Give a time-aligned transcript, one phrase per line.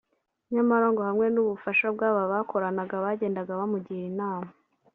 [0.53, 4.49] nyamara ngo hamwe n’ubufasha bw’aba bakoranaga bagendaga bamugira inama